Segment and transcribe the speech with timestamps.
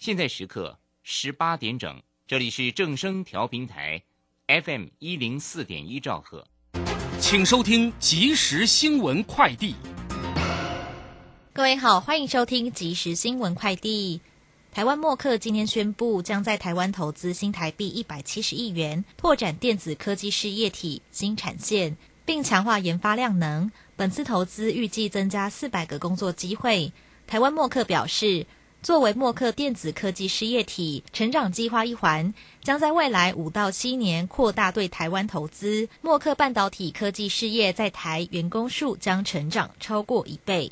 [0.00, 4.00] 现在时刻十八点整，这里是正声调频台
[4.46, 6.46] ，FM 一零四点一兆赫，
[7.20, 9.74] 请收听即时新闻快递。
[11.52, 14.20] 各位好，欢迎收听即时新闻快递。
[14.70, 23.68] 台湾默克今天宣布，将在台湾投资新台币一百七十亿元，拓展电子科技事业体新产线，并强化研发量能。
[23.96, 26.92] 本次投资预计增加四百个工作机会。
[27.26, 28.46] 台湾默克表示，
[28.80, 35.88] 作为默克电子科技事业体成长计划一环，将在未来五到七年扩大对台湾投资。
[36.00, 40.70] 默克半导体科技事业在台员工数将成长超过一倍。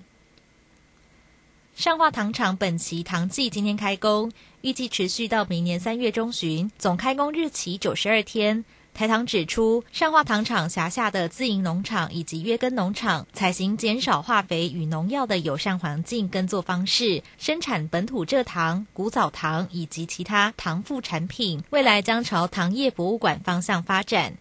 [1.75, 4.33] 上化糖厂本期糖季今天开工，
[4.63, 8.65] 预计持续到明年三月中旬，总开工日期九十二天。
[8.97, 24.33] 台糖指出，上化糖厂辖下的自营农场以及约根农场，采行减少化肥与农药的友善环境耕作方式，生产本土蔗糖、古早糖以及其他糖副产品，未来将朝糖业博物馆方向发展。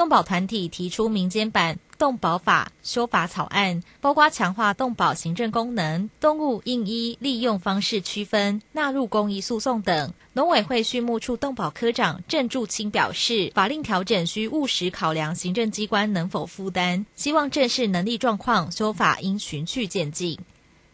[0.00, 10.14] 动保团体提出民间版动保法修法草案，包括强化动保行政功能、动物应依利用方式区分、纳入公益诉讼等。
[10.32, 20.38] 农委会畜牧处动保科长郑柱清表示，法令调整需务实考量行政机关能否负担，希望正视能力状况，修法应循序渐进。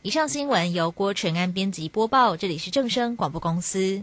[0.02, 4.02] 以上新闻由郭纯安编辑播报，这里是正声广播公司。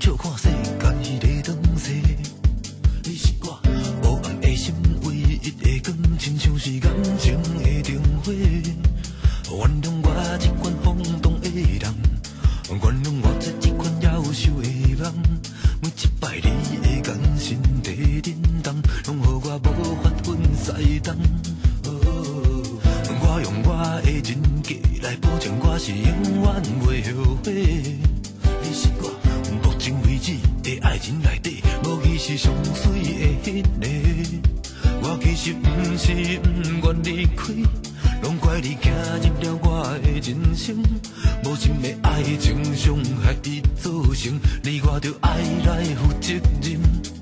[38.21, 38.89] 拢怪你走
[39.21, 40.77] 入了我的人生。
[41.43, 47.20] 无情的爱情伤害伊造成，你我着爱来负责任。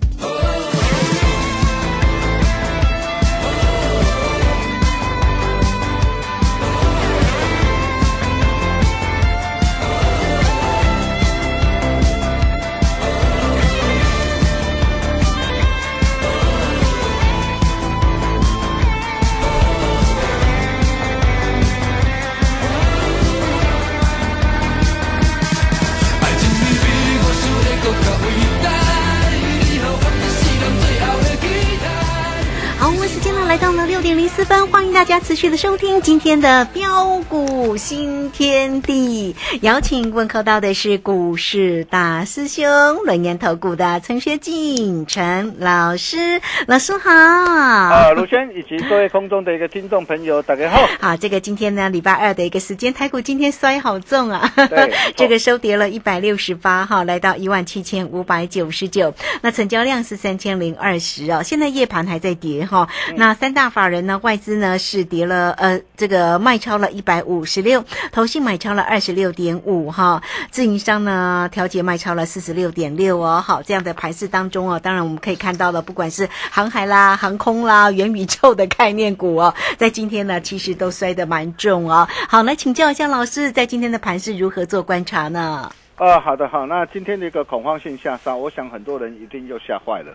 [34.99, 42.65] 大家持续的收听今天的标股新天地，邀请问候到的是股市大师兄
[43.05, 47.09] 轮研投股的陈学进陈老师，老师好。
[47.09, 50.87] 啊，卢轩以及各位空中的一个听众朋友，大家好。
[50.99, 70.21] 好，这个今天呢，礼拜二的一个时间，台股今天摔好重啊，对， 这个收跌了一百六十八哈，来到一万七千五百九十九，那成交量是三千零二十哦，现在夜盘还在跌哈，那三大法人呢，外资呢是跌了，呃，这个卖超了一百五十六，投信买超了二十六点五哈，
[70.51, 73.41] 自营商呢调节卖超了四十六点六哦。
[73.45, 82.07] 好，这样的盘势当中哦，当然我们可以看到了，不管是航海啦、航空啦、元宇宙的概念股哦，在今天呢其实都摔得蛮重哦。
[82.27, 85.71] 好，来请教一下老师，在今天的盘势如何做观察呢？
[85.97, 90.13] 呃，好的，好，那今天的一个恐慌性下杀，我想很多人一定又吓坏了。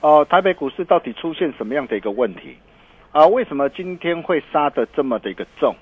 [0.00, 2.56] 哦、台北股市到底出现什么样的一个问题？
[3.12, 5.74] 啊、为什么今天会杀的这么的一个重？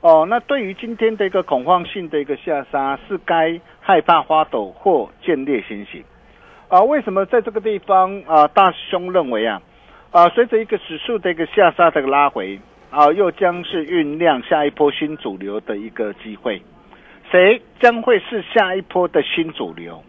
[0.00, 6.04] 哦，那对于今天的一个恐慌性的一个下杀，是该害怕花抖或见猎先行？
[6.68, 9.60] 啊、为什么在这个地方啊、大师兄认为啊，
[10.12, 12.60] 啊、随着一个指数的一个下杀的一个拉回，
[12.90, 16.62] 啊、又将是酝酿下一波新主流的一个机会。
[17.32, 20.00] 谁将会是下一波的新主流？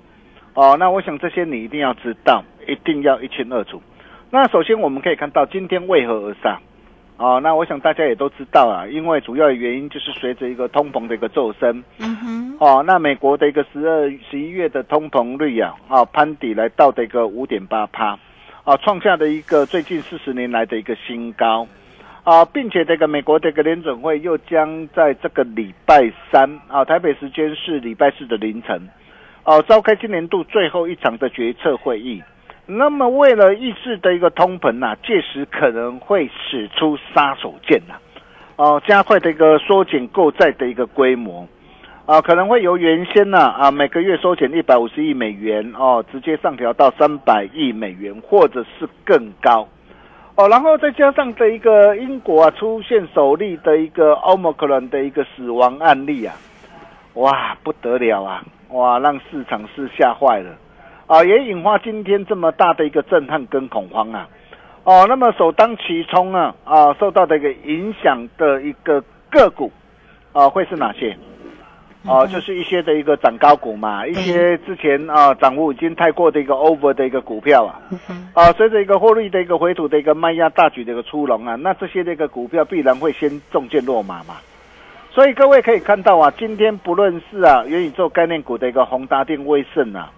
[0.54, 3.82] 哦，那我想这些你一定要知道，一定要一清二楚。
[4.32, 6.62] 那首先我们可以看到今天为何而上？
[7.18, 18.18] 哦，那我想大家也都知道啊，因为主要的原因就是随着一个通膨的一个骤升，嗯哼，哦，那美国的一个十二、十一月的通膨率啊，啊攀底来到的一个五点八趴，
[18.64, 21.68] 啊创下的一个最近四十年来的一个新高，
[22.24, 28.88] 啊，并且这个美国的一个联准会又将在这个礼拜三啊，台北时间是礼拜四的凌晨，
[29.44, 32.24] 哦、召开今年度最后一场的决策会议。
[32.72, 37.96] 那么，为了抑制的一个通膨呐、届时可能会使出杀手锏呐、
[38.58, 41.48] 哦、加快的一个缩减购债的一个规模，
[42.06, 49.68] 啊，可能会由原先呢啊每个月缩减一百五十亿美元哦，直接上调到三百亿美元，或者是更高，
[50.36, 56.36] 哦，然后再加上的一个英国啊出现首例的一个 Omicron 的一个死亡案例啊，
[57.16, 60.56] 哇，不得了啊，哇，让市场是吓坏了。
[61.10, 64.30] 啊，也引发今天这么大的一个震撼跟恐慌啊！
[64.84, 69.72] 哦，那么首当其冲啊啊，受到的一个影响的一个个股
[70.34, 71.18] 啊，会是哪些？
[72.06, 77.82] 哦、就是一些的一个涨高股嘛，一些之前啊涨幅已经太过的一个 over 的一个股票啊，
[78.36, 84.36] 啊，随着一个获利的一个回吐的一个卖压大举的一个出笼啊，那这些的一个股票必然会先中箭落马嘛。
[85.12, 90.12] 所以各位可以看到啊，今天不论是啊元宇宙概念股的一个宏达电、威盛啊，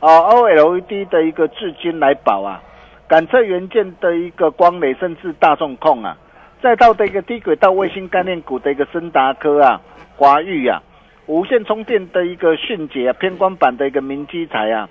[0.00, 2.62] 啊 OLED 的一个至今来宝啊，
[3.06, 6.16] 感测元件的一个光磊，甚至大众控啊，
[6.62, 9.80] 再到的一个低轨道卫星概念股的一个森达科啊、
[10.16, 10.82] 华域啊，
[11.26, 14.88] 无线充电的一个迅捷啊，偏光板的一个明基材啊，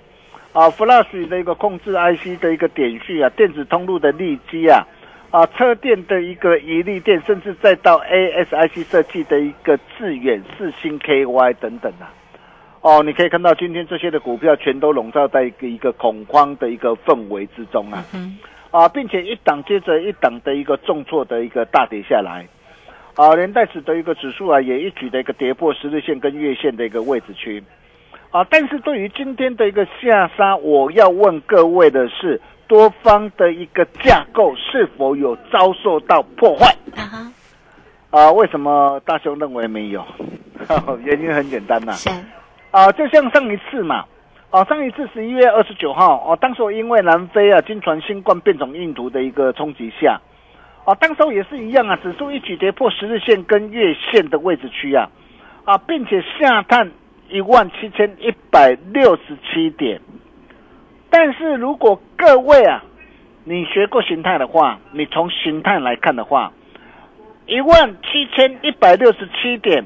[0.52, 4.86] 啊 Flash 的一个控制 IC 的一个点序啊，电子通路的利基啊。
[5.32, 12.10] 啊，车电的一个一力电，甚至再到 ASIC 设计的一个致远、四星 KY 等等啊。
[12.82, 18.04] 哦，你可以看到今天这些的股票全都笼罩在一个一个恐慌的一个氛围之中啊。
[18.70, 22.46] 啊，并且一档接着一档的一个重挫的一个大跌下来，
[23.16, 27.60] 啊，连带使得一个指数啊也一举的一个跌破十日线跟月线的一个位置区，
[28.30, 36.72] 啊，但是对于今天的一个下杀，我要问各位的是，多方的一个架构是否有遭受到破坏？
[38.10, 40.04] 啊为什么大雄认为没有？
[41.02, 42.08] 原因很简单呐、是，
[42.70, 44.04] 啊，就像上一次嘛，
[44.50, 50.20] 啊，上一次十一月二十九号，哦、当时候因为南非啊经传新冠变种病毒的一个冲击下，
[50.84, 55.10] 啊，当时也是一样啊，指数一举跌破十日线跟月线的位置区啊，
[55.64, 56.92] 啊，并且下探
[57.28, 60.00] 一万七千一百六十七点。
[61.10, 62.84] 但是如果各位啊，
[63.42, 66.52] 你学过形态的话，你从形态来看的话，
[67.46, 69.84] 一万七千一百六十七点，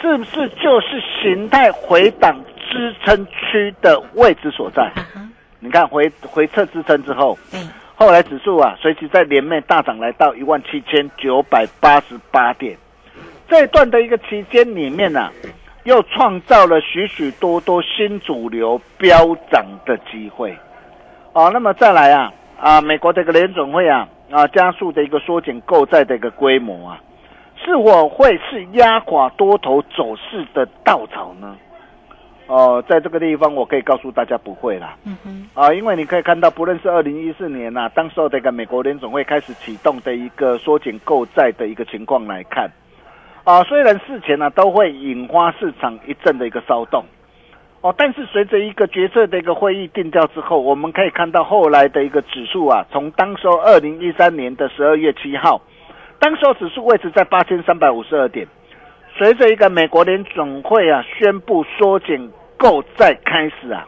[0.00, 2.38] 是不是就是形态回档
[2.70, 4.82] 支撑区的位置所在？
[4.82, 5.06] 啊，
[5.60, 12.76] 你看回回撤支撑之后，嗯，后来指数啊随即在连袂大涨来到一万七千九百八十八点，
[13.48, 15.32] 这一段的一个期间里面呢、啊，
[15.84, 20.56] 又创造了许许多多新主流飙涨的机会。
[21.32, 27.00] 哦，那么再来啊啊，美国的一个联准会啊啊加速的一个缩减购债的一个规模啊，
[27.66, 31.56] 是否会是压垮多头走势的稻草呢？
[32.46, 34.96] 哦，在这个地方我可以告诉大家不会啦。
[35.04, 42.70] 嗯哼，啊，因为你可以看到，不论是二零一四年呐、当时候的一个美国联总会开始启动的一个缩减购债的一个情况来看，
[43.42, 47.04] 啊，虽然事前呢、都会引发市场一阵的一个骚动，
[47.80, 55.60] 哦，但是随着一个决策的一个会议定调之后，我们可以看到后来的一个指数啊，从当时候二零一三年的十二月七号，
[56.18, 58.46] 当时指数位置在八千三百五十二点，
[59.16, 63.86] 随着一个美国联总会啊宣布缩减购债开始啊。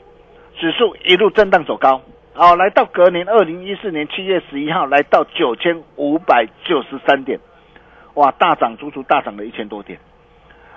[0.61, 2.03] 指数一路震荡走高
[2.35, 7.39] 哦，来到隔年二零一四年七月十一号，来到九千五百九十三点，
[8.15, 9.99] 哇，大涨足足大涨了一千多点。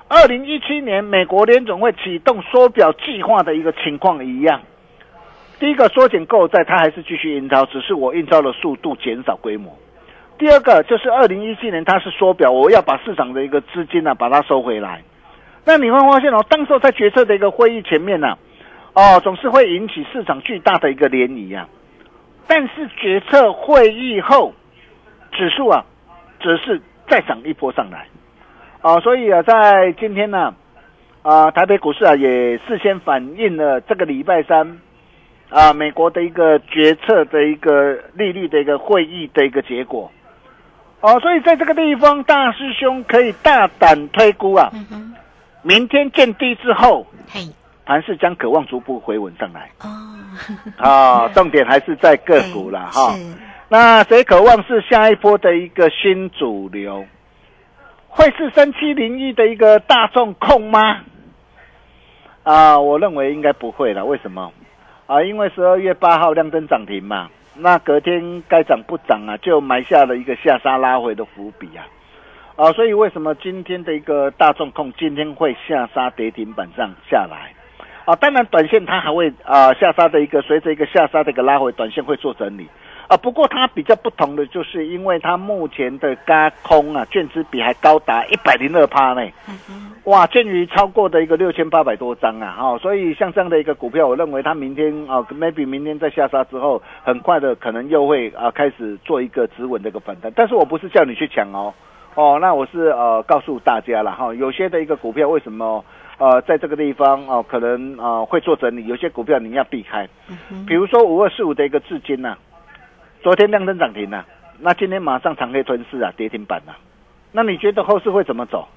[0.08, 4.62] 二零一七年美国联总会启动缩表计划的一个情况一样，
[5.60, 9.76] 第一个缩减购债，它还是继续印钞，只是我印钞的速度减少规模。
[10.42, 15.04] 第二个就是二零一七年它是缩表，我要把市场的一个资金呢、把它收回来。
[15.66, 18.36] 那你会发现哦，当时候在决策的一个会议前面呢、
[18.96, 21.70] 哦，总是会引起市场巨大的一个涟漪啊。
[22.48, 24.52] 但是决策会议后，
[25.32, 25.86] 指数啊，
[26.40, 28.08] 只是再涨一波上来，
[28.82, 30.56] 啊，所以啊，在今天呢，
[31.22, 34.80] 啊，台北股市啊也事先反映了这个礼拜三
[35.52, 40.12] 啊，美国的一个决策的一个利率的一个会议的一个结果，
[41.02, 45.14] 哦，所以在这个地方，大师兄可以大胆推估啊，嗯，
[45.64, 47.42] 明天见低之后，嘿，
[47.86, 49.70] 盘势将渴望逐步回稳上来。
[49.82, 49.90] 哦，
[50.78, 53.16] 啊，重点还是在个股了哈。
[53.68, 57.06] 那谁渴望是下一波的一个新主流？
[58.08, 61.00] 会是三七零一的一个大众控吗？
[62.44, 64.06] 啊，我认为应该不会了。
[64.06, 64.52] 为什么？
[65.08, 71.86] 啊，因为十二月八号亮灯涨停嘛，那隔天该涨不涨啊，就埋下了一个下杀拉回的伏笔啊。
[72.56, 77.54] 啊，所以为什么今天的一个大众控今天会下杀跌停板上下来？
[78.06, 82.68] 啊，当然短线它还会啊下杀的一个，随着一个下杀的一个拉回，短线会做整理。
[83.12, 89.30] 啊，不过它比较不同的就是，因为它目前的加空啊，券资比还高达一百零二趴呢。
[90.06, 100.32] 哇，鉴于超过的一个六千八百多张啊，哈、所以像这样的一个股票，我认为它明天啊，maybe 明天在下杀之后，很快的可能又会啊开始做一个止稳的一个反弹。
[100.34, 101.74] 但是我不是叫你去抢哦，
[102.16, 105.84] 哦，那我是呃告诉大家了哈、有些的一个股票为什么
[106.18, 110.08] 呃在这个地方哦、可能呃会做整理，有些股票你要避开，
[110.66, 112.38] 比如说五二四五的一个至今呐、
[113.22, 114.24] 昨天亮灯涨停呐、
[114.60, 116.74] 那今天马上长黑吞噬啊，跌停板啊、
[117.32, 118.68] 那你觉得后市会怎么走？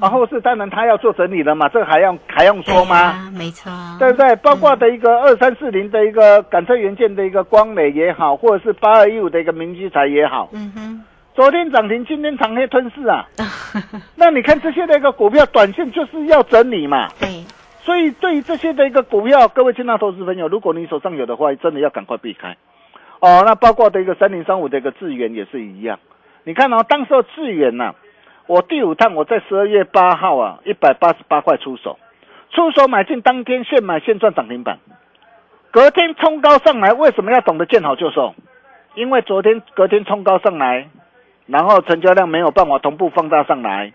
[0.00, 3.30] 啊，后市当然它要做整理了嘛，这个还用还用说吗？
[3.34, 4.36] 没错，对不对？
[4.36, 11.04] 包括的一个二三四零的一个感测元件的一个光美也好，或者是八二一五的一个明基材也好，嗯哼，
[11.34, 13.26] 昨天涨停，今天长黑吞噬啊。
[14.14, 17.08] 那你看这些的一个股票，短线就是要整理嘛。
[17.18, 17.42] 对，
[17.82, 22.56] 所以对于这些的一个股票，各位亲爱投资朋友，如果你手上有的话，真的要赶快避开。
[23.20, 25.98] 哦，那包括的一个三零三五的一个智源也是一样。
[26.42, 27.94] 你看哦，当时候智源呐、
[28.46, 31.98] 我第五趟我在十二月八号啊，一百八十八块出手，
[32.50, 34.78] 出手买进当天现买现赚涨停板，
[35.70, 38.34] 隔天冲高上来，为什么要懂得见好就收？
[38.94, 40.88] 因为昨天隔天冲高上来，
[41.46, 43.92] 然后成交量没有办法同步放大上来，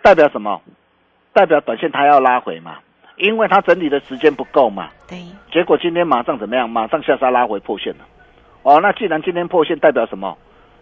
[0.00, 0.62] 代表什么？
[1.32, 2.76] 代表短线它要拉回嘛，
[3.16, 4.88] 因为它整理的时间不够嘛。
[5.08, 5.18] 对，
[5.52, 6.70] 结果今天马上怎么样？
[6.70, 8.04] 马上下杀拉回破线了。
[8.62, 10.36] 哦，那既然今天破线，代表什么？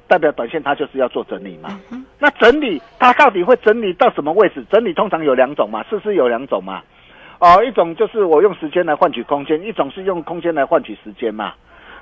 [0.07, 1.79] 代表短线它就是要做整理嘛。
[2.19, 4.65] 那整理它到底会整理到什么位置？
[4.71, 6.81] 整理通常有两种嘛，事实有两种嘛。
[7.41, 11.53] 哦，一种就是我用时间来换取空间，一种是用空间来换取时间嘛。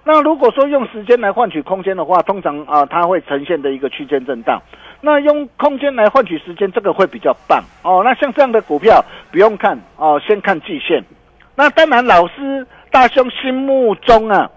[0.05, 4.63] 那如果说用时间来换取空间的话，通常啊、它会呈现的一个区间震荡。
[5.01, 8.03] 那用空间来换取时间，这个会比较棒哦。
[8.05, 11.05] 那像这样的股票不用看哦，先看季线。
[11.57, 14.49] 那当然，老师大兄心目中啊，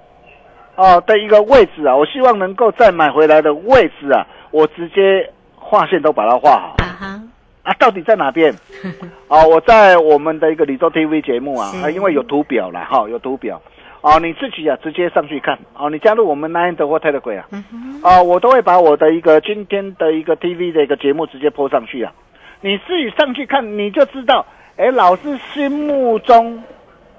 [0.79, 7.21] 哦的一个位置啊，我希望能够再买回来的位置啊，我直接画线都把它画好啊哈，
[7.63, 8.53] 啊，到底在哪边？
[9.27, 13.61] 哦，我在我们的一个李州 TV 节目啊，啊因为有图表了哈、有图表。
[14.01, 15.89] 哦，你自己啊，直接上去看哦。
[15.89, 22.13] 你加入我们 Nine 的或 Telegram 啊，嗯哼，啊，我都会把我的一个今天的一个 TV 的一个节目直接播上去啊。
[22.61, 24.45] 你自己上去看，你就知道，
[24.77, 26.63] 哎，老师心目中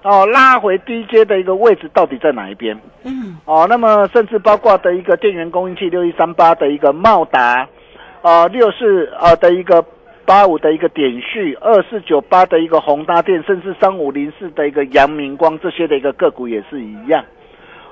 [0.03, 2.79] 哦拉回低阶的一个位置到底在哪一边？
[3.05, 7.69] 嗯，哦，那么甚至包括的一个电源供应器六一三八的一个茂达，
[8.23, 9.85] 呃六四呃的一个
[10.25, 17.25] 八五的一个点序，二四九八的一个宏达电，甚至三五零四的一个阳明光这些的一个个股也是一样。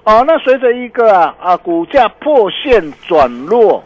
[0.04, 3.84] 哦，那随着一个啊啊股价破线转弱，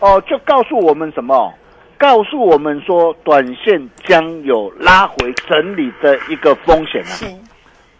[0.00, 1.52] 哦，就告诉我们什么？
[1.98, 7.12] 告诉我们说，短线将有拉回整理的一个风险啊！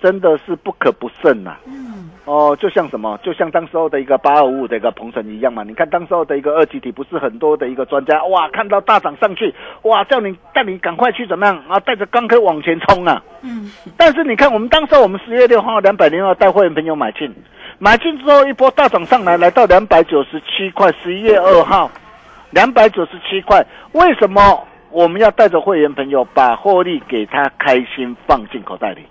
[0.01, 5.63] 是，真的是不可不慎呐、嗯，哦，就像什么，就像当时候的一个八二五五的一个鹏程一样嘛。
[5.63, 13.23] 你看当时候的一个二级体，不是很多的一个专家哇，看到大涨上去，哇，叫你带你赶快去怎么样啊，带着钢科往前冲啊。
[13.43, 17.35] 嗯，但是你看，我们当时候我们十月六号两百零二带会员朋友买进，
[17.79, 21.91] 买进之后一波大涨上来，来到两百九十七块，十一月二号
[22.51, 29.07] 两百九十七块，为什么我们要带着会员朋友把获利给他开心放进口袋里？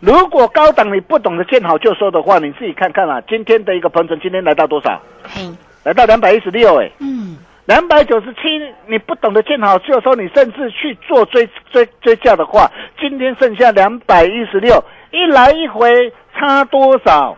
[0.00, 5.00] 如果高档你不懂得见好就收的话，你自己看看啊，今天的一个鹏程今天来到多少？
[5.24, 5.42] 嘿，
[5.84, 8.40] 来到两百一十六，哎，嗯，两百九十七，
[8.86, 17.36] 你不懂得见好就收，你甚至去做追追追价的话，今天剩下两百一十六，一来一回差多少？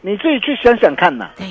[0.00, 1.46] 你自己去想想看呐、对，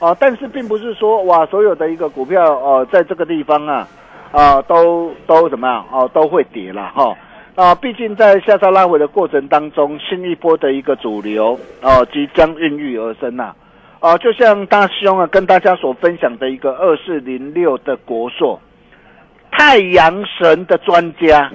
[0.00, 3.86] 哦，但是并不是说哇，所有的一个股票哦，在这个地方啊，
[4.32, 7.14] 啊，都都怎么样哦，都会跌了哈。
[7.60, 13.54] 啊，毕竟在下杀拉回的过程当中，新一波的一个主流哦，即将孕育而生呐、
[13.98, 14.16] 啊。
[14.16, 18.58] 就像大兄啊跟大家所分享的一个二四零六的国硕，
[19.50, 21.52] 太阳神的专家，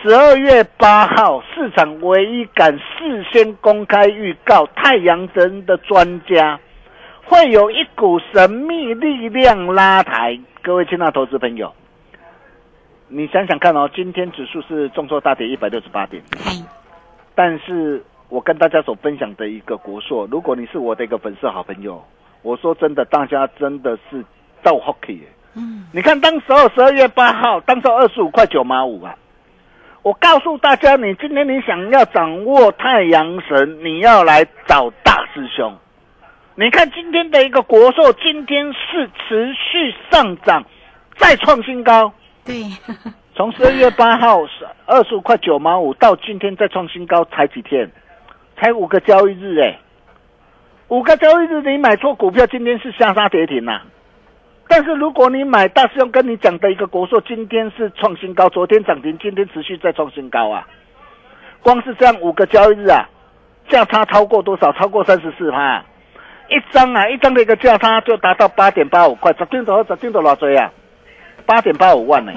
[0.00, 6.60] 十二月八号市场唯一敢事先公开预告太阳神的专家。
[7.24, 11.74] 会有一股神秘力量拉抬，各位亲爱的投资朋友，
[13.08, 16.64] 你想想看哦，今天指数是重挫大跌一百六十八点，嘿，
[17.34, 22.02] 但是我跟大家所分享的一个国硕，如果你是我的一个粉丝好朋友，
[22.42, 24.24] 我说真的，大家真的是
[24.62, 29.14] 到 hockey 耶嗯，你看，当时候十二月八号，当时二十五块九毛五啊。
[30.02, 35.72] 我告诉大家，你今天你想要掌握太阳神，你要来找大师兄。
[36.56, 40.64] 你看今天的一个国硕，今天是持续上涨，
[41.16, 42.12] 再创新高。
[42.44, 42.64] 对，
[43.34, 47.90] 从十二月八号是二十五块九毛五到今天再创新高，才几天？
[48.56, 49.78] 才五个交易日哎、
[50.88, 53.80] 五个交易日你买错股票，今天是下杀跌停呐、
[54.68, 60.66] 但是如果你买大师兄跟你讲的一个国寿，今天是创新高，昨天涨停，今天持续再创新高啊！
[61.62, 63.08] 光是这样五个交易日啊，
[63.68, 64.70] 价差超过多少？
[64.72, 65.84] 超过三十四趴，
[66.48, 70.70] 一张啊，一张的一个价差就达到八点八五块，十张多十张多偌多啊？
[71.46, 72.32] 八点八五万呢、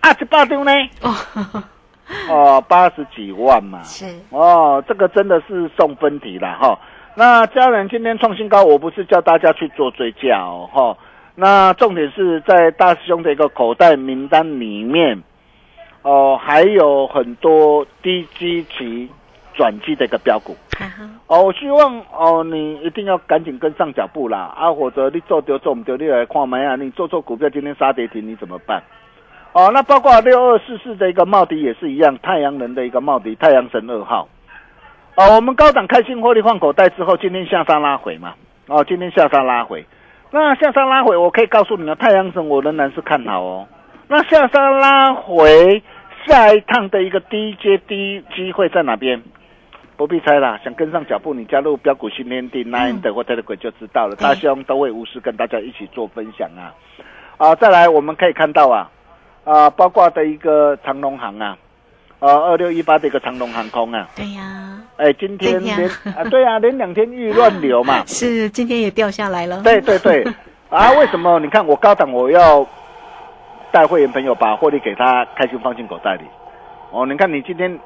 [0.00, 0.72] 啊，这八张呢？
[1.02, 1.14] 哦，
[2.30, 3.82] 哦，八十几万嘛。
[3.82, 6.78] 是，哦，这个真的是送分题了哈。
[7.14, 10.96] 那家人今天创新高，我不是叫大家去做追加哦哈。
[11.34, 15.22] 那重点是在大师兄的一个口袋名单里面，
[16.02, 19.10] 哦，还有很多低基期
[19.56, 20.54] 转机的一个标股
[21.26, 21.42] 哦。
[21.42, 26.76] 我希望哦，你一定要赶紧跟上脚步啦啊，或者你做丢做唔丢，你来看买啊。
[26.76, 28.82] 你做错股票，今天杀跌停，你怎么办？
[29.52, 34.28] 哦，那包括六二四四的一个茂迪也是一样，太阳能的一个茂迪，太阳神二号。
[35.16, 38.34] 哦，我们高档开心获利换口袋之后，今天下杀拉回嘛。
[38.68, 39.86] 哦，今天下杀拉回，
[40.30, 43.66] 那下杀拉回，我可以告诉你们，太阳神我仍然是看好哦。
[44.08, 45.82] 那下杀拉回，
[46.26, 49.22] 下一趟的一个低阶低机会在哪边？
[49.96, 54.14] 不必猜啦，想跟上脚步，你加入标股新天地 Nine 的或 Telegram 就知道了。
[54.16, 56.74] 大兄都会无私跟大家一起做分享啊。
[57.38, 58.90] 啊，再来我们可以看到啊，
[59.44, 61.56] 啊，包括的一个长龙航啊，
[62.18, 70.22] 啊，二六一八的一个长龙航空啊，对呀，哎，今天今天连啊，对啊， 连两天遇乱流嘛，是，今天也掉下来了，对对对，
[70.68, 71.38] 啊，为什么？
[71.40, 72.66] 你看我高档，我要
[73.72, 76.22] 带会员朋友把获利给他开心放进口袋里。
[76.90, 77.78] 哦，你看你今天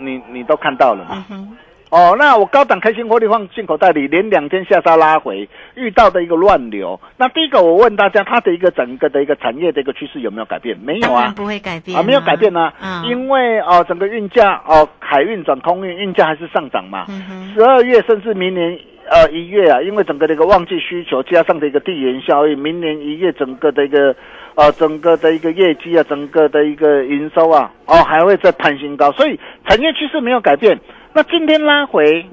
[0.00, 1.24] 你你都看到了嘛？
[1.30, 1.56] 嗯，
[1.90, 7.00] 哦，那我高档开心获利放进口袋里，连两天下杀拉回，遇到的一个乱流。
[7.16, 10.78] 那第一个，我问大家，它的一个整个的一个产业的一个趋势有没有改变？
[10.78, 17.06] 没有啊，不会改变啊，没有改变啊，嗯因为哦，整个运价哦，海运转空运，运价还是上涨嘛。
[17.54, 18.78] 十二月甚至明年
[19.10, 24.14] 呃一月啊，因为整个的一个旺季需求加上的一个地缘效应，明年一月整个的一个
[24.54, 30.78] 呃整个的一个业绩啊，整个的一个营收啊，哦还会再攀新高，所以产业趋势没有改变。
[31.12, 32.24] 那今天拉回，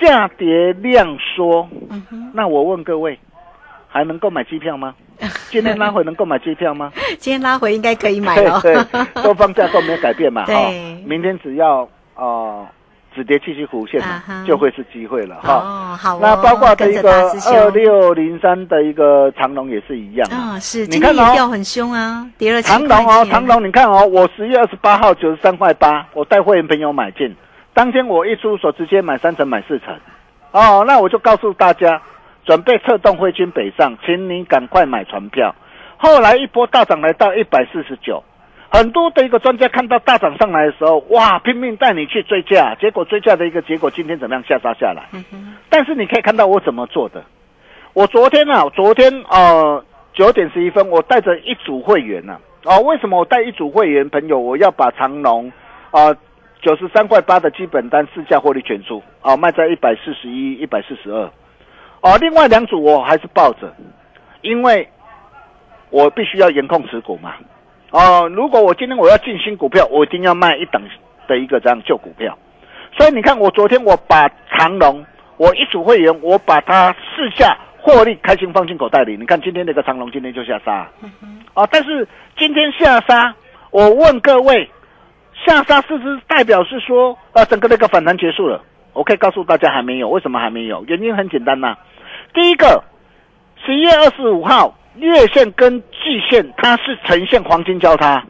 [0.00, 3.18] 价跌量缩，嗯哼，那我问各位，
[3.88, 4.94] 还能够买机票吗？
[5.50, 6.92] 今天拉回能够买机票吗？
[7.18, 10.70] 今天拉回应该可以买了，对 对，多方架构没有改变嘛， 对哈、
[11.04, 12.64] 明天只要呃
[13.16, 15.54] 止跌继续弧线啊就会是机会了哈。
[15.54, 17.10] 哦，好哦，那包括的一个
[17.50, 20.36] 二六零三的一个长龙也是一样啊。
[20.54, 27.34] 啊，是，你看哦也掉很凶啊，跌了长龙哦，长龙，你看哦，我十月二十八号九十三块八，我带会员朋友买进，
[27.72, 29.96] 当天我一出手直接买三成买四成，
[30.52, 32.00] 哦，那我就告诉大家，
[32.44, 35.54] 准备策动挥军北上，请你赶快买船票。
[35.96, 38.22] 后来一波大涨来到一百四十九，
[38.68, 45.04] 很多的一个专家看到大涨上来的时候，哇，拼命带你去追价，结果追价的一个结果，今天怎么样下杀下来？
[45.12, 47.22] 嗯，但是你可以看到我怎么做的。
[47.94, 55.50] 我昨天啊，昨天呃九点十一分，我带着一组会员呢、啊，哦，为什么我带一组会员朋友，我要把长隆
[55.92, 56.12] 啊
[56.60, 61.30] 九十三块八的基本单市价获利全出，啊，卖在一百四十一、一百四十二，
[62.00, 63.72] 哦，另外两组我还是抱着，
[64.42, 64.86] 因为
[65.90, 67.34] 我必须要严控持股嘛，
[67.90, 70.82] 哦，如果我今天我要进新股票，我一定要卖一等
[71.28, 72.36] 的一个这样旧股票。
[72.98, 75.04] 所以你看，我昨天我把长隆，
[75.36, 79.16] 我一组会员，我把它试下获利，开心放进口袋里。
[79.16, 80.88] 你看今天那个长隆今天就下杀，
[81.54, 83.34] 啊，但是今天下杀，
[83.70, 84.68] 我问各位，
[85.46, 88.62] 下杀是不是代表是说，呃，整个那个反弹结束了？
[88.94, 90.82] 我可以告诉大家还没有，为什么还没有？
[90.86, 91.76] 原因很简单呐、
[92.32, 92.82] 第一个，
[93.64, 98.24] 十一月二十五号月线跟季线它是呈现黄金交叉，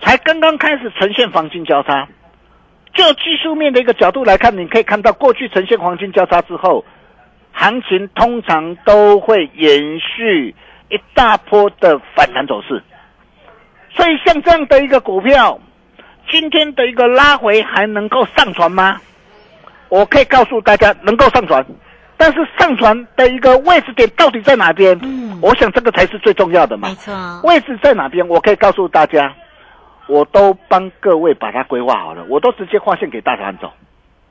[0.00, 2.08] 才刚刚开始呈现黄金交叉。
[2.94, 6.84] 就技术面的一个角度来看，你可以看到过去呈现黄金交叉之后，
[7.52, 10.54] 行情通常都会延续
[10.90, 12.82] 一大波的反弹走势。
[13.94, 15.58] 所以像这样的一个股票，
[16.30, 19.00] 今天的一个拉回还能够上传吗？
[19.88, 21.64] 我可以告诉大家，能够上传，
[22.22, 24.96] 但是上传的一个位置点到底在哪边？
[25.02, 26.94] 嗯我想这个才是最重要的嘛没。
[26.94, 28.28] 错，位置在哪边？
[28.28, 29.34] 我可以告诉大家，
[30.06, 33.72] 我都帮各位把它规划好了，我都直接划线给大盘走。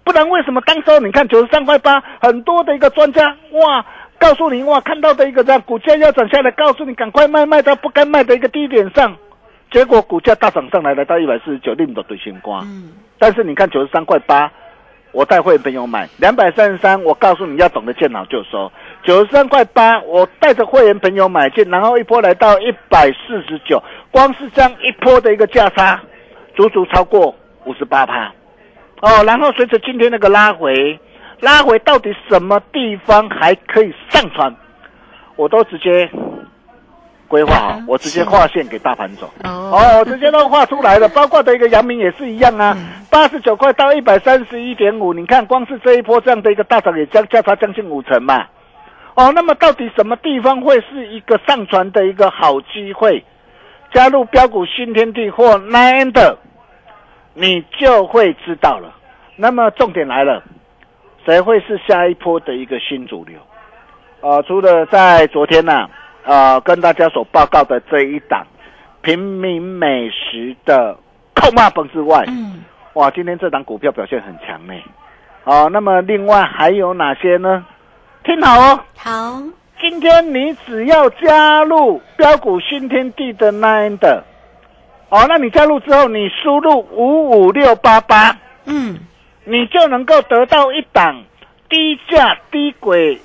[0.05, 3.85] 不然为什么当时候你看九十三块八，很多的一个专家哇，
[4.17, 9.13] 告诉你哇，看到的一个这样股价要涨下来，告诉你赶快卖，卖到不该卖的一个低点上，
[9.69, 12.61] 结果股价大涨上来，来到一百四十九，令的对新瓜。
[12.61, 14.49] 嗯，但是你看九十三块八，
[15.11, 18.71] 我带会员朋友买两百三十三，我告诉你要懂得见好就收。
[19.03, 26.01] 九十三块八，我带着会员朋友买进，然后一波来到一百四十九，光是这样一波的一个价差，
[26.55, 28.31] 足足超过五十八趴。
[29.01, 30.99] 哦，然后随着今天那个拉回，
[31.39, 34.55] 拉回到底什么地方还可以上传，
[35.35, 36.09] 我都直接
[37.31, 39.31] 规划好啊，我直接是划线给大盘走。
[39.45, 42.75] 哦，我，直接都画出来了，包括的一个阳明也是一样啊，
[43.09, 48.45] 八十九块到一百三十一点五，你看光是这一波这样的一个大涨也将价差将近五成嘛。
[49.15, 53.23] 哦，那么到底什么地方会是一个上传的一个好机会？
[53.93, 56.37] 加入标股新天地或 Nine 的，
[57.33, 58.93] 你就会知道了。
[59.35, 60.43] 那么重点来了，
[61.25, 63.37] 谁会是下一波的一个新主流？
[64.21, 65.89] 呃，除了在昨天呢、
[66.23, 68.45] 呃，跟大家所报告的这一档
[69.01, 70.95] 平民美食的
[71.33, 74.73] 扣骂本之外，嗯，哇，今天这档股票表现很强呢。
[75.43, 77.65] 哦，那么另外还有哪些呢？
[78.23, 79.41] 听好哦，好，
[79.81, 84.23] 今天你只要加入标股新天地的 Nine 的，
[85.09, 88.99] 哦，那你加入之后，你输入五五六八八，嗯，
[89.45, 91.23] 你就能够得到一档
[91.67, 93.19] 低价低轨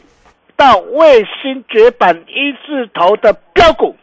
[0.56, 3.94] 到卫星绝版一字头的标股。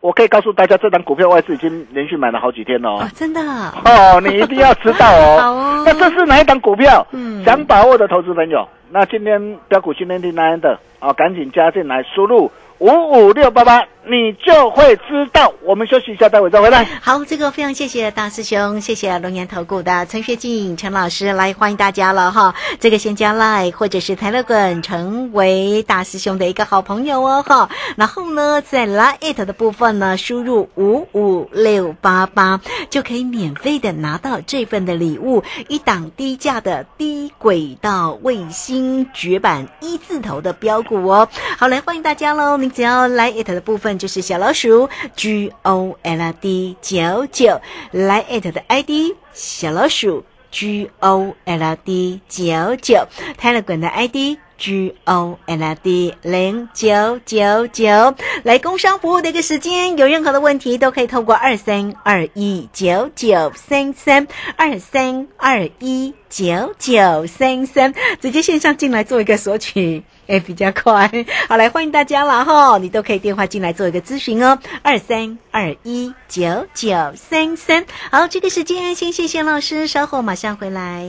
[0.00, 5.06] 我可以告诉大家，这档股票外资已经连续买了好几天了哦哦。，真的，哦，你一定要知道
[5.40, 5.60] 好哦。
[5.80, 7.04] 哦那这是哪一档股票？
[7.10, 12.48] 嗯想把握的投资朋友，那今天标股今天第三的啊，赶紧加进来，输入
[12.78, 15.52] 五五六八八，你就会知道。
[15.64, 16.84] 我们休息一下，待会再回来。
[17.02, 22.54] 好，这个非常谢谢大师兄，谢谢龙岩投顾的陈学进陈老师来欢迎大家了哈。
[22.78, 27.68] 这个先加 Line 或者是台乐滚成为大师兄的一个好朋友哦哈。
[27.96, 32.60] 然后呢，在 Line it 的部分呢，输入五五六八八
[32.90, 41.28] 就可以免费的拿到这份的礼物，一档低价的低轨道卫星绝版一字头的标股哦。
[41.58, 42.56] 好，来欢迎大家喽！
[42.70, 52.20] 只要来 it 的部分就是小老鼠 G O L D 九九，来 it 的 ID 小老鼠 G O L D
[52.28, 54.38] 九九，泰勒滚的 ID。
[54.58, 71.10] G O L D 零九九九，来工商服务的一个时间，有任何的问题都可以透过二三二一九九三三二三二一九九三三直接线上进来做一个索取，哎，比较快。
[71.48, 77.86] 好，来欢迎大家了哈，你都可以电话进来做一个咨询哦，二三二一九九三三。
[78.10, 81.08] 好，这个时间先谢谢老师，稍后马上回来。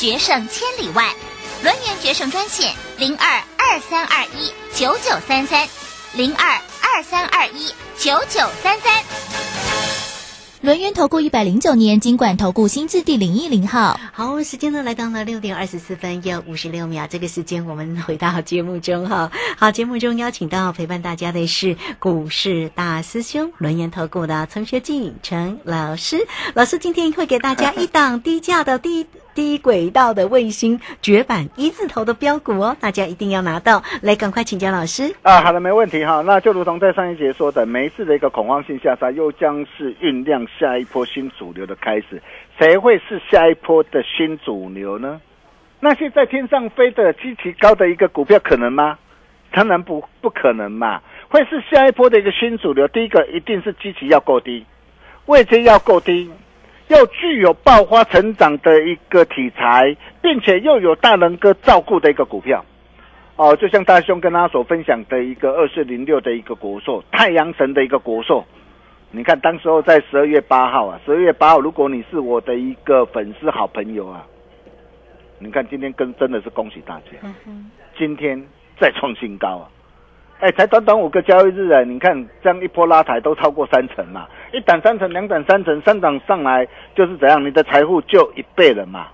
[0.00, 1.12] 决胜千里外。
[1.62, 5.68] 轮源决胜专线零二二三二一九九三三
[6.14, 7.66] 零二二三二一
[7.98, 9.04] 九九三三。
[10.62, 14.00] 轮源投顾一百零九年金管投顾新字第零一零号。
[14.14, 19.30] 好，时间呢来到了六点二十四分又五十六秒，这个时间我们回到节目中哈。
[19.58, 29.06] 好，节目中邀请到陪伴大家的是股市大师兄轮源投顾的陈学进陈老师，老师今天会给大家一档低价的低。
[29.34, 35.40] 低轨道的卫星绝版一字头的标股哦，大家一定要拿到，来赶快请教老师啊！
[35.42, 36.22] 好的，没问题哈。
[36.26, 42.22] 那就如同在上一节说的，每一次的一个恐慌性下杀，又将是酝酿下一波新主流的开始。
[42.58, 45.20] 谁会是下一波的新主流呢？
[45.80, 48.98] 那些在天上飞的极其高的一个股票可能吗？
[49.52, 51.00] 当然不不可能嘛。
[51.28, 54.66] 会是下一波的一个新主流，第一个一定是基期要够低，
[55.26, 56.30] 位阶要够低。
[56.90, 62.64] 又具有爆发成长的一个题材，并且又有大人哥照顾的一个股票，
[63.36, 68.44] 哦，就像大兄跟他所分享的一个二四零六的一个国寿，太阳神的一个国寿，
[69.12, 74.26] 你看当时候在十二月八号啊，十二月八号，如果你是我的一个粉丝好朋友啊，
[75.38, 77.12] 你看今天跟真的是恭喜大家，
[77.96, 78.44] 今天
[78.80, 79.70] 再创新高啊！
[80.40, 81.82] 哎，才短短五个交易日啊！
[81.82, 89.08] 你看这样一波拉抬都超过三成嘛，一档三成，两档三成，三档上来就是怎样，你的财富就一倍了嘛。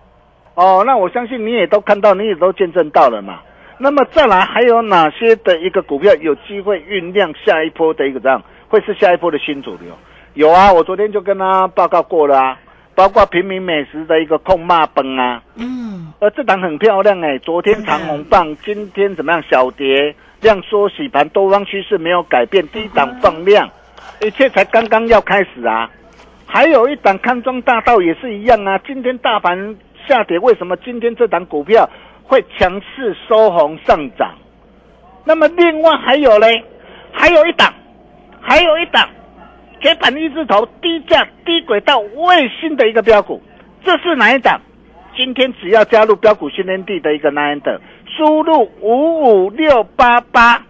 [0.55, 3.41] 哦，那我相信你也都看到，你也都见证到了嘛。
[3.77, 9.93] 那么再来还有哪些的一个股票有机会酝酿下一波的一个这样，会是下一波的新主流？
[10.35, 12.57] 有啊，我昨天就跟他报告过了啊，
[12.95, 19.43] 包括平民美食的一个控骂崩啊，嗯，呃，这档很漂亮哎，昨天长红棒，今天怎么样？
[19.51, 20.15] 小跌。
[20.41, 23.69] 量缩洗盘，多方趋势没有改变，低档放量，
[24.21, 25.91] 一切才刚刚要开始啊！
[26.47, 28.79] 还有一档康庄大道也是一样啊！
[28.87, 31.89] 今天大盘下跌，为什么今天这档股票
[32.23, 34.35] 会强势收红上涨？
[35.25, 36.63] 那么另外还有嘞，
[37.13, 37.75] 还有一档，
[38.41, 39.09] 还有一档
[39.81, 43.43] 绝版一字头低价低轨道卫星的一个标股，
[43.83, 44.61] 这是哪一档？
[45.17, 47.81] 今天只要加入标股训练地的一个 nine 的。
[48.17, 50.63] 输入五五六八八，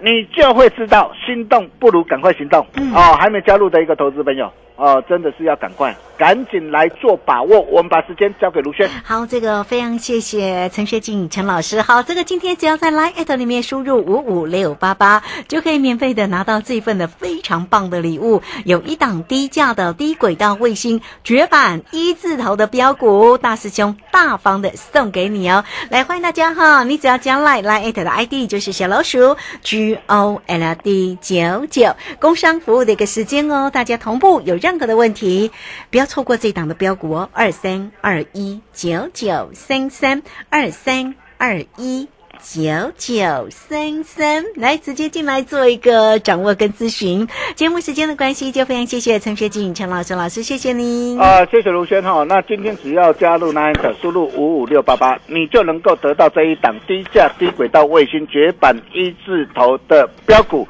[0.00, 2.60] 你就会知道，心动不如赶快行动
[2.94, 3.16] 哦！
[3.18, 4.50] 还没加入的一个投资朋友。
[4.76, 7.60] 哦，真的是要赶快，赶紧来做把握。
[7.60, 8.88] 我们把时间交给卢轩。
[9.04, 11.82] 好，这个非常谢谢陈学静陈老师。
[11.82, 18.40] 好，这个今天只要在 Line 里面输入五五六八八，就可以免费的拿到这份的非常棒的礼物。
[18.64, 25.62] 有一档低价的低轨道卫星绝版一字头的标股，大师兄大方的送给你哦。
[25.90, 26.82] 来，欢迎大家哈！
[26.82, 33.70] 你只要加 Line Line 的 ID 就是小老鼠 G O L D 九九，工商服务的一个时间哦。
[33.70, 34.61] 大家同步有。
[34.62, 35.50] 任何的问题，
[35.90, 42.08] 不要错过这档的标股哦，二三二一九九三三二三二一
[42.40, 47.26] 九九三三，来直接进来做一个掌握跟咨询。
[47.56, 52.24] 节目时间的关系，就非常谢谢陈学静陈老师老师，谢谢您啊，谢谢卢轩哈。
[52.28, 60.68] 那今天只要加入 Nine 输入五五六八八，你就能够得到这一档低价低轨道卫星绝版一字头的标股。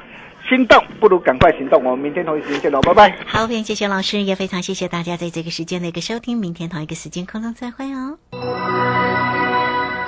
[0.55, 3.17] 心动不如赶快行动，我们明天同一时间见喽，拜拜。
[3.27, 8.19] 好，非常谢谢老师，也非常谢谢大家在这个时间的一个收听，明天同一个时间空中再会哦。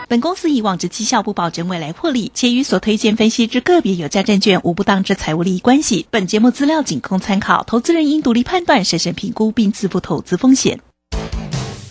[0.07, 6.07] 本公司以往之绩效不保证未来获利，且与所推荐分析之个别有价证券无不当之财务利益关系。
[6.11, 10.80] 本节目资料仅供参考，投资人应独立判断、审慎评估并自负投资风险。